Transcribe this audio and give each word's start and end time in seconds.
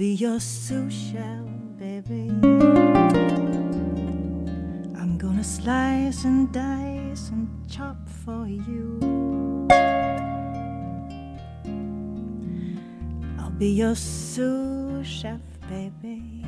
be 0.00 0.14
your 0.14 0.40
sous 0.40 0.90
chef, 0.90 1.44
baby. 1.78 2.30
I'm 4.98 5.18
gonna 5.18 5.44
slice 5.44 6.24
and 6.24 6.50
dice 6.50 7.28
and 7.28 7.46
chop 7.68 8.08
for 8.24 8.46
you. 8.46 8.98
I'll 13.38 13.50
be 13.58 13.72
your 13.72 13.94
sous 13.94 15.06
chef, 15.06 15.42
baby. 15.68 16.46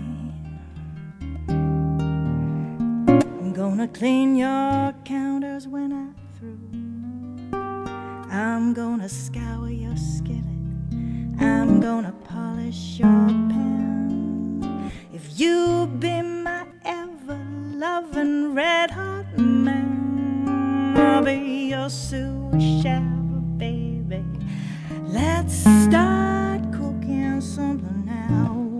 I'm 3.43 3.53
gonna 3.53 3.89
clean 3.89 4.35
your 4.35 4.95
counters 5.05 5.69
when 5.69 5.93
I'm 5.93 6.15
through. 6.39 6.71
I'm 8.31 8.73
gonna 8.73 9.11
scour 9.11 9.69
your 9.69 9.99
skillet. 9.99 10.43
I'm 11.39 11.81
gonna 11.81 12.15
polish 12.25 12.99
your 12.99 13.22
man, 21.23 21.39
I'll 21.39 21.45
be 21.45 21.69
your 21.71 21.89
sous 21.91 22.83
chef, 22.83 23.03
baby. 23.57 24.25
Let's 25.05 25.55
start 25.55 26.63
cooking 26.73 27.41
something 27.41 28.05
now. 28.07 28.77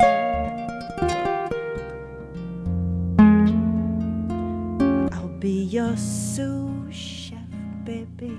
I'll 5.13 5.29
be 5.39 5.65
your 5.65 5.97
sous 5.97 6.95
chef, 6.95 7.39
baby. 7.85 8.37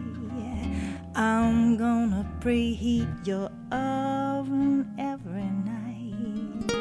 I'm 1.16 1.78
gonna 1.78 2.26
preheat 2.40 3.28
your 3.28 3.50
oven 3.72 4.92
every 4.98 5.50
night. 5.66 6.72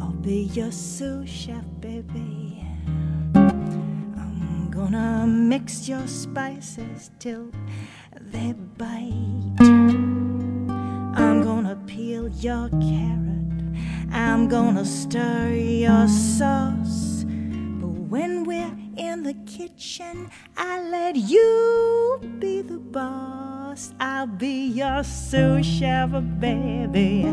I'll 0.00 0.12
be 0.22 0.50
your 0.52 0.70
sous 0.70 1.28
chef, 1.28 1.64
baby. 1.80 2.67
Gonna 4.78 5.26
mix 5.26 5.88
your 5.88 6.06
spices 6.06 7.10
till 7.18 7.50
they 8.14 8.52
bite. 8.52 9.60
I'm 11.18 11.42
gonna 11.42 11.74
peel 11.88 12.28
your 12.28 12.68
carrot. 12.68 13.74
I'm 14.12 14.46
gonna 14.46 14.84
stir 14.84 15.50
your 15.50 16.06
sauce. 16.06 17.24
But 17.24 17.88
when 17.88 18.44
we're 18.44 18.78
in 18.96 19.24
the 19.24 19.34
kitchen, 19.46 20.30
I 20.56 20.80
let 20.88 21.16
you 21.16 22.20
be 22.38 22.62
the 22.62 22.78
boss. 22.78 23.92
I'll 23.98 24.28
be 24.28 24.68
your 24.68 25.02
sous 25.02 25.66
chef, 25.66 26.10
baby. 26.38 27.24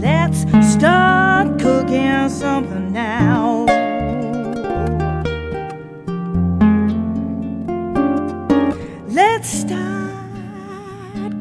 Let's 0.00 0.42
start 0.74 1.58
cooking 1.58 2.28
something 2.28 2.96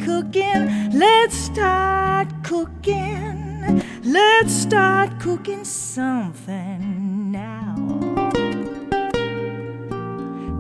cooking. 0.08 0.64
Let's 0.98 1.36
start 1.36 2.30
cooking. 2.42 3.84
Let's 4.06 4.54
start 4.54 5.20
cooking 5.20 5.66
something 5.66 7.30
now. 7.30 7.76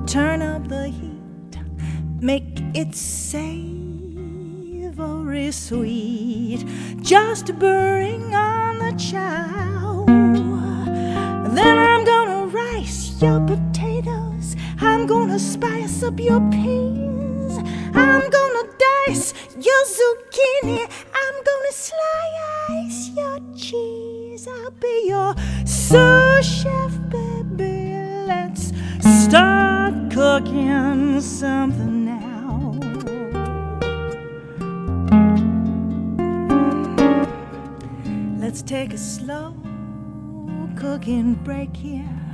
Turn 0.06 0.42
up 0.42 0.68
the 0.68 0.90
heat, 0.90 1.53
make 2.20 2.62
it 2.73 2.94
savory 2.94 3.62
sweet. 5.52 6.66
Just 7.02 7.58
bring 7.58 8.36
on 8.36 8.80
the 8.80 8.92
chow. 8.98 10.03
Then 11.56 11.78
I'm 11.78 12.03
gonna 12.03 12.48
rice 12.48 13.22
your 13.22 13.40
potatoes. 13.47 14.58
I'm 14.81 15.08
gonna 15.08 15.40
spice 15.40 16.03
up 16.03 16.19
your 16.19 16.41
peas. 16.52 17.06
Your 19.67 19.85
zucchini. 19.97 20.79
I'm 21.22 21.35
gonna 21.50 21.73
slice 21.88 23.09
your 23.19 23.39
cheese. 23.53 24.47
I'll 24.47 24.72
be 24.72 25.07
your 25.07 25.35
sous 25.66 26.45
chef, 26.45 26.94
baby. 27.09 27.91
Let's 28.25 28.72
start 29.25 29.94
cooking 30.09 31.19
something 31.19 32.05
now. 32.05 32.79
Let's 38.39 38.61
take 38.61 38.94
a 38.94 38.97
slow 38.97 39.53
cooking 40.78 41.34
break 41.44 41.75
here. 41.75 42.27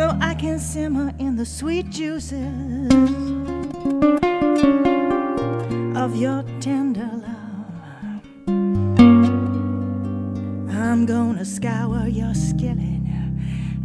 So 0.00 0.16
I 0.18 0.32
can 0.32 0.58
simmer 0.58 1.12
in 1.18 1.36
the 1.36 1.44
sweet 1.44 1.90
juices 1.90 2.90
of 5.94 6.16
your 6.16 6.42
tender 6.58 7.10
love. 7.26 8.22
I'm 10.70 11.04
gonna 11.04 11.44
scour 11.44 12.08
your 12.08 12.32
skillet. 12.32 13.02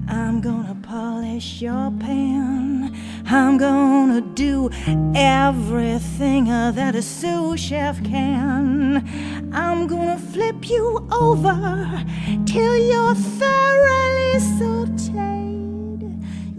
I'm 0.08 0.40
gonna 0.40 0.78
polish 0.84 1.62
your 1.62 1.92
pan. 2.00 2.96
I'm 3.25 3.58
gonna 3.58 4.22
do 4.22 4.70
everything 5.14 6.46
that 6.46 6.96
a 6.96 7.02
sous 7.02 7.59
chef 7.59 8.02
can. 8.06 9.04
I'm 9.52 9.86
gonna 9.86 10.18
flip 10.18 10.70
you 10.70 11.06
over 11.12 12.06
till 12.46 12.78
you're 12.78 13.16
thoroughly 13.16 14.40
sauteed. 14.56 15.34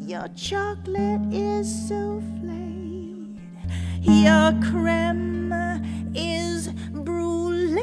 Your 0.07 0.29
chocolate 0.37 1.21
is 1.33 1.67
souffled. 1.67 3.37
Your 4.03 4.53
creme 4.63 5.53
is 6.15 6.69
brulee. 6.93 7.83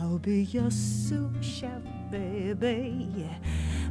I'll 0.00 0.18
be 0.18 0.44
your 0.44 0.70
sous 0.70 1.28
chef, 1.42 1.82
baby. 2.10 3.28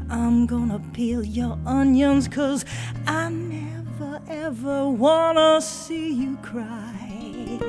I'm 0.09 0.47
gonna 0.47 0.81
peel 0.91 1.23
your 1.23 1.59
onions, 1.67 2.27
cause 2.27 2.65
I 3.05 3.29
never 3.29 4.19
ever 4.27 4.89
wanna 4.89 5.61
see 5.61 6.13
you 6.13 6.35
cry. 6.37 7.59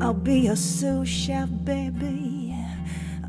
I'll 0.00 0.14
be 0.14 0.40
your 0.40 0.56
sous 0.56 1.06
chef, 1.06 1.50
baby. 1.62 2.41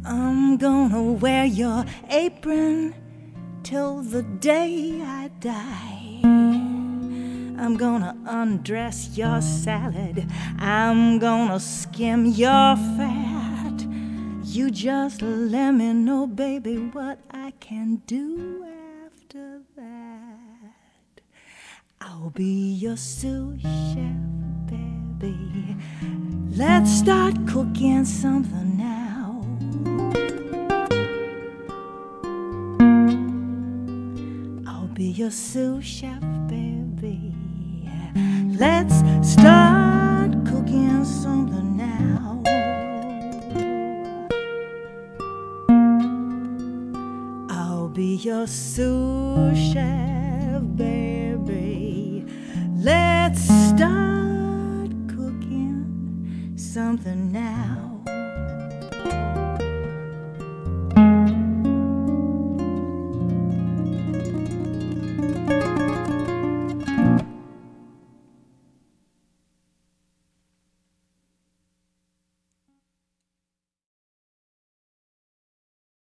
I'm 0.06 0.58
gonna 0.58 1.02
wear 1.02 1.46
your 1.46 1.86
apron 2.10 2.94
till 3.64 4.02
the 4.02 4.24
day 4.24 5.02
I 5.02 5.30
die. 5.40 6.20
I'm 6.24 7.78
gonna 7.78 8.18
undress 8.26 9.18
your 9.18 9.40
salad. 9.42 10.30
I'm 10.60 11.20
gonna 11.20 11.60
skim 11.60 12.26
your 12.26 12.76
fat. 12.98 13.88
You 14.44 14.70
just 14.72 15.22
let 15.22 15.72
me 15.72 15.94
know, 15.94 16.28
baby, 16.28 16.76
what 16.78 17.20
I 17.32 17.52
can 17.62 18.02
do 18.06 18.66
after 19.06 19.62
that. 19.78 21.22
I'll 22.02 22.30
be 22.32 22.74
your 22.74 22.98
sous 22.98 23.62
chef, 23.62 24.68
baby. 24.68 25.78
Let's 26.50 26.92
start 26.92 27.36
cooking 27.48 28.04
something 28.04 28.78
now. 28.78 29.03
Your 35.14 35.30
sous 35.30 35.80
chef, 35.84 36.20
baby. 36.48 37.32
Let's 38.58 38.96
start 39.22 40.32
cooking 40.44 41.06
something 41.06 41.78
now. 41.78 42.42
I'll 47.52 47.90
be 47.90 48.16
your 48.16 48.48
sous 48.48 49.56
chef, 49.56 50.64
baby. 50.76 52.26
Let's 52.76 53.44
start 53.44 54.90
cooking 55.10 56.54
something 56.56 57.32
now. 57.32 57.93